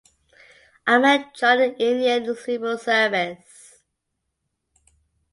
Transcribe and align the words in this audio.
Ahmed 0.87 1.25
joined 1.35 1.75
the 1.77 1.77
Indian 1.77 2.35
Civil 2.35 2.75
Service. 2.79 3.83